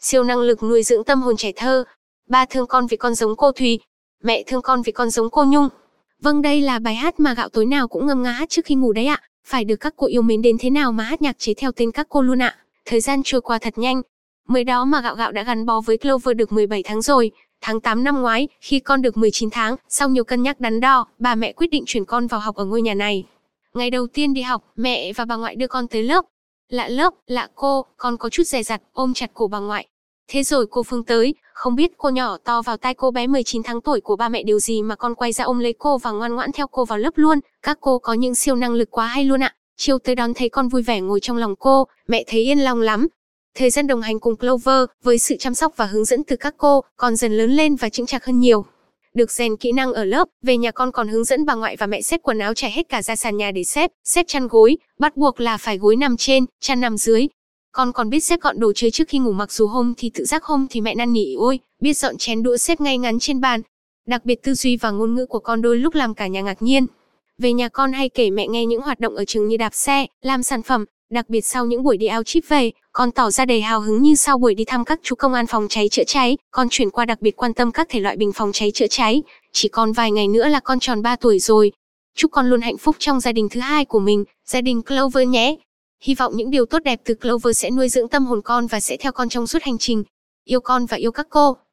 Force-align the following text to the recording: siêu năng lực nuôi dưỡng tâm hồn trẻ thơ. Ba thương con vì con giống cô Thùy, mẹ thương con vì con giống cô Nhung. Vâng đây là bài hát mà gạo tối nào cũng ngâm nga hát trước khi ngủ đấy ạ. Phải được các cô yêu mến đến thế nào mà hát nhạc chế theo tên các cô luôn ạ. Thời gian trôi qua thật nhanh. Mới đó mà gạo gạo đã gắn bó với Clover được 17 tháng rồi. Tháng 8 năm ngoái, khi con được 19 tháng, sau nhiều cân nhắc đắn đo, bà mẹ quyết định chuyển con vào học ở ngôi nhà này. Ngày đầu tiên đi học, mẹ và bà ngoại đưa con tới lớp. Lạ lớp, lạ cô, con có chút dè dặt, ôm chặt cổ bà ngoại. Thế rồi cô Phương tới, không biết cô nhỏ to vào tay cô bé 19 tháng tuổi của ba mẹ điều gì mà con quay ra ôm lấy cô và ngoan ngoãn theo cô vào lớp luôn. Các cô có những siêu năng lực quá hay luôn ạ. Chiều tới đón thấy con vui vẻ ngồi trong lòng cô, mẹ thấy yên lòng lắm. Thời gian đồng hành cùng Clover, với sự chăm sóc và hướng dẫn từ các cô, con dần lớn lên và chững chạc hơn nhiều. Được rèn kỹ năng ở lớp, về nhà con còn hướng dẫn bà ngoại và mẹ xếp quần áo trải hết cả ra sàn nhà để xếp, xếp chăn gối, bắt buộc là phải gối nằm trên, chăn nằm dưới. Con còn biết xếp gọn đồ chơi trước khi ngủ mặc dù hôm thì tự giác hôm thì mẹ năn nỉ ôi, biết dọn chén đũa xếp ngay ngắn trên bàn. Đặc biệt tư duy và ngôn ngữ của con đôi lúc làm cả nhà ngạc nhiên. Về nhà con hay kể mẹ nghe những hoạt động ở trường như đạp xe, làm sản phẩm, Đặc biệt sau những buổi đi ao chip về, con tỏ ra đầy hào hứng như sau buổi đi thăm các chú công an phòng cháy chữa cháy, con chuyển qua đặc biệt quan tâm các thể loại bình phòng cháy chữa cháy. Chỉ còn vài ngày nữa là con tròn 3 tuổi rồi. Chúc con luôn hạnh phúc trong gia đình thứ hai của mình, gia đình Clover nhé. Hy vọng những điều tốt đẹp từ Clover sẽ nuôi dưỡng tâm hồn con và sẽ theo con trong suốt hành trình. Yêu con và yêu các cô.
siêu 0.00 0.24
năng 0.24 0.38
lực 0.38 0.62
nuôi 0.62 0.82
dưỡng 0.82 1.04
tâm 1.04 1.22
hồn 1.22 1.36
trẻ 1.36 1.52
thơ. 1.56 1.84
Ba 2.28 2.44
thương 2.44 2.66
con 2.66 2.86
vì 2.86 2.96
con 2.96 3.14
giống 3.14 3.36
cô 3.36 3.52
Thùy, 3.52 3.80
mẹ 4.22 4.42
thương 4.46 4.62
con 4.62 4.82
vì 4.82 4.92
con 4.92 5.10
giống 5.10 5.30
cô 5.30 5.44
Nhung. 5.44 5.68
Vâng 6.22 6.42
đây 6.42 6.60
là 6.60 6.78
bài 6.78 6.94
hát 6.94 7.20
mà 7.20 7.34
gạo 7.34 7.48
tối 7.48 7.66
nào 7.66 7.88
cũng 7.88 8.06
ngâm 8.06 8.22
nga 8.22 8.30
hát 8.32 8.48
trước 8.48 8.64
khi 8.64 8.74
ngủ 8.74 8.92
đấy 8.92 9.06
ạ. 9.06 9.22
Phải 9.46 9.64
được 9.64 9.76
các 9.76 9.94
cô 9.96 10.06
yêu 10.06 10.22
mến 10.22 10.42
đến 10.42 10.56
thế 10.60 10.70
nào 10.70 10.92
mà 10.92 11.04
hát 11.04 11.22
nhạc 11.22 11.38
chế 11.38 11.54
theo 11.54 11.72
tên 11.72 11.90
các 11.92 12.06
cô 12.08 12.22
luôn 12.22 12.42
ạ. 12.42 12.56
Thời 12.84 13.00
gian 13.00 13.20
trôi 13.24 13.40
qua 13.40 13.58
thật 13.58 13.78
nhanh. 13.78 14.02
Mới 14.48 14.64
đó 14.64 14.84
mà 14.84 15.00
gạo 15.00 15.14
gạo 15.14 15.32
đã 15.32 15.42
gắn 15.42 15.66
bó 15.66 15.80
với 15.80 15.98
Clover 15.98 16.36
được 16.36 16.52
17 16.52 16.82
tháng 16.82 17.02
rồi. 17.02 17.30
Tháng 17.60 17.80
8 17.80 18.04
năm 18.04 18.20
ngoái, 18.20 18.48
khi 18.60 18.80
con 18.80 19.02
được 19.02 19.16
19 19.16 19.50
tháng, 19.50 19.76
sau 19.88 20.08
nhiều 20.08 20.24
cân 20.24 20.42
nhắc 20.42 20.60
đắn 20.60 20.80
đo, 20.80 21.06
bà 21.18 21.34
mẹ 21.34 21.52
quyết 21.52 21.66
định 21.70 21.84
chuyển 21.86 22.04
con 22.04 22.26
vào 22.26 22.40
học 22.40 22.56
ở 22.56 22.64
ngôi 22.64 22.82
nhà 22.82 22.94
này. 22.94 23.24
Ngày 23.74 23.90
đầu 23.90 24.06
tiên 24.06 24.34
đi 24.34 24.42
học, 24.42 24.64
mẹ 24.76 25.12
và 25.12 25.24
bà 25.24 25.36
ngoại 25.36 25.56
đưa 25.56 25.66
con 25.66 25.88
tới 25.88 26.02
lớp. 26.02 26.24
Lạ 26.68 26.88
lớp, 26.88 27.14
lạ 27.26 27.48
cô, 27.54 27.84
con 27.96 28.16
có 28.16 28.28
chút 28.28 28.42
dè 28.42 28.62
dặt, 28.62 28.82
ôm 28.92 29.14
chặt 29.14 29.30
cổ 29.34 29.46
bà 29.46 29.58
ngoại. 29.58 29.88
Thế 30.32 30.42
rồi 30.42 30.66
cô 30.70 30.82
Phương 30.82 31.04
tới, 31.04 31.34
không 31.52 31.74
biết 31.74 31.90
cô 31.98 32.10
nhỏ 32.10 32.36
to 32.44 32.62
vào 32.62 32.76
tay 32.76 32.94
cô 32.94 33.10
bé 33.10 33.26
19 33.26 33.62
tháng 33.62 33.80
tuổi 33.80 34.00
của 34.00 34.16
ba 34.16 34.28
mẹ 34.28 34.42
điều 34.42 34.58
gì 34.58 34.82
mà 34.82 34.94
con 34.94 35.14
quay 35.14 35.32
ra 35.32 35.44
ôm 35.44 35.58
lấy 35.58 35.74
cô 35.78 35.98
và 35.98 36.10
ngoan 36.10 36.34
ngoãn 36.34 36.52
theo 36.52 36.66
cô 36.66 36.84
vào 36.84 36.98
lớp 36.98 37.10
luôn. 37.16 37.38
Các 37.62 37.78
cô 37.80 37.98
có 37.98 38.12
những 38.12 38.34
siêu 38.34 38.56
năng 38.56 38.74
lực 38.74 38.90
quá 38.90 39.06
hay 39.06 39.24
luôn 39.24 39.42
ạ. 39.42 39.54
Chiều 39.76 39.98
tới 39.98 40.14
đón 40.14 40.34
thấy 40.34 40.48
con 40.48 40.68
vui 40.68 40.82
vẻ 40.82 41.00
ngồi 41.00 41.20
trong 41.20 41.36
lòng 41.36 41.56
cô, 41.56 41.84
mẹ 42.08 42.24
thấy 42.26 42.40
yên 42.40 42.58
lòng 42.58 42.80
lắm. 42.80 43.08
Thời 43.54 43.70
gian 43.70 43.86
đồng 43.86 44.02
hành 44.02 44.20
cùng 44.20 44.36
Clover, 44.36 44.84
với 45.02 45.18
sự 45.18 45.36
chăm 45.38 45.54
sóc 45.54 45.72
và 45.76 45.86
hướng 45.86 46.04
dẫn 46.04 46.24
từ 46.24 46.36
các 46.36 46.54
cô, 46.56 46.80
con 46.96 47.16
dần 47.16 47.36
lớn 47.36 47.50
lên 47.50 47.76
và 47.76 47.88
chững 47.88 48.06
chạc 48.06 48.24
hơn 48.24 48.40
nhiều. 48.40 48.64
Được 49.14 49.30
rèn 49.30 49.56
kỹ 49.56 49.72
năng 49.72 49.92
ở 49.92 50.04
lớp, 50.04 50.28
về 50.42 50.56
nhà 50.56 50.70
con 50.70 50.92
còn 50.92 51.08
hướng 51.08 51.24
dẫn 51.24 51.44
bà 51.44 51.54
ngoại 51.54 51.76
và 51.76 51.86
mẹ 51.86 52.02
xếp 52.02 52.20
quần 52.22 52.38
áo 52.38 52.54
trải 52.54 52.70
hết 52.70 52.88
cả 52.88 53.02
ra 53.02 53.16
sàn 53.16 53.36
nhà 53.36 53.50
để 53.50 53.64
xếp, 53.64 53.90
xếp 54.04 54.26
chăn 54.28 54.48
gối, 54.48 54.76
bắt 54.98 55.16
buộc 55.16 55.40
là 55.40 55.56
phải 55.56 55.78
gối 55.78 55.96
nằm 55.96 56.16
trên, 56.16 56.44
chăn 56.60 56.80
nằm 56.80 56.96
dưới. 56.96 57.26
Con 57.72 57.92
còn 57.92 58.10
biết 58.10 58.20
xếp 58.20 58.40
gọn 58.40 58.60
đồ 58.60 58.72
chơi 58.72 58.90
trước 58.90 59.08
khi 59.08 59.18
ngủ 59.18 59.32
mặc 59.32 59.52
dù 59.52 59.66
hôm 59.66 59.94
thì 59.96 60.10
tự 60.14 60.24
giác 60.24 60.44
hôm 60.44 60.66
thì 60.70 60.80
mẹ 60.80 60.94
năn 60.94 61.12
nỉ 61.12 61.34
ôi, 61.34 61.58
biết 61.80 61.96
dọn 61.96 62.18
chén 62.18 62.42
đũa 62.42 62.56
xếp 62.56 62.80
ngay 62.80 62.98
ngắn 62.98 63.18
trên 63.18 63.40
bàn. 63.40 63.60
Đặc 64.06 64.24
biệt 64.24 64.42
tư 64.42 64.54
duy 64.54 64.76
và 64.76 64.90
ngôn 64.90 65.14
ngữ 65.14 65.26
của 65.26 65.38
con 65.38 65.62
đôi 65.62 65.76
lúc 65.76 65.94
làm 65.94 66.14
cả 66.14 66.26
nhà 66.26 66.40
ngạc 66.40 66.62
nhiên. 66.62 66.86
Về 67.38 67.52
nhà 67.52 67.68
con 67.68 67.92
hay 67.92 68.08
kể 68.08 68.30
mẹ 68.30 68.48
nghe 68.48 68.66
những 68.66 68.80
hoạt 68.80 69.00
động 69.00 69.16
ở 69.16 69.24
trường 69.24 69.48
như 69.48 69.56
đạp 69.56 69.74
xe, 69.74 70.06
làm 70.22 70.42
sản 70.42 70.62
phẩm, 70.62 70.84
Đặc 71.10 71.28
biệt 71.28 71.40
sau 71.40 71.66
những 71.66 71.82
buổi 71.82 71.96
đi 71.96 72.06
ao 72.06 72.22
chip 72.22 72.44
về, 72.48 72.70
con 72.92 73.10
tỏ 73.10 73.30
ra 73.30 73.44
đầy 73.44 73.60
hào 73.60 73.80
hứng 73.80 74.02
như 74.02 74.14
sau 74.14 74.38
buổi 74.38 74.54
đi 74.54 74.64
thăm 74.64 74.84
các 74.84 75.00
chú 75.02 75.14
công 75.14 75.34
an 75.34 75.46
phòng 75.46 75.66
cháy 75.68 75.88
chữa 75.88 76.04
cháy, 76.06 76.36
con 76.50 76.68
chuyển 76.70 76.90
qua 76.90 77.04
đặc 77.04 77.20
biệt 77.20 77.36
quan 77.36 77.54
tâm 77.54 77.72
các 77.72 77.88
thể 77.88 78.00
loại 78.00 78.16
bình 78.16 78.32
phòng 78.32 78.50
cháy 78.52 78.70
chữa 78.74 78.86
cháy. 78.90 79.22
Chỉ 79.52 79.68
còn 79.68 79.92
vài 79.92 80.10
ngày 80.10 80.28
nữa 80.28 80.48
là 80.48 80.60
con 80.60 80.80
tròn 80.80 81.02
3 81.02 81.16
tuổi 81.16 81.38
rồi. 81.38 81.72
Chúc 82.16 82.30
con 82.30 82.50
luôn 82.50 82.60
hạnh 82.60 82.78
phúc 82.78 82.96
trong 82.98 83.20
gia 83.20 83.32
đình 83.32 83.48
thứ 83.48 83.60
hai 83.60 83.84
của 83.84 83.98
mình, 83.98 84.24
gia 84.46 84.60
đình 84.60 84.82
Clover 84.82 85.28
nhé. 85.28 85.56
Hy 86.04 86.14
vọng 86.14 86.36
những 86.36 86.50
điều 86.50 86.66
tốt 86.66 86.78
đẹp 86.84 87.00
từ 87.04 87.14
Clover 87.14 87.58
sẽ 87.58 87.70
nuôi 87.70 87.88
dưỡng 87.88 88.08
tâm 88.08 88.26
hồn 88.26 88.42
con 88.42 88.66
và 88.66 88.80
sẽ 88.80 88.96
theo 88.96 89.12
con 89.12 89.28
trong 89.28 89.46
suốt 89.46 89.62
hành 89.62 89.78
trình. 89.78 90.04
Yêu 90.44 90.60
con 90.60 90.86
và 90.86 90.96
yêu 90.96 91.12
các 91.12 91.26
cô. 91.30 91.56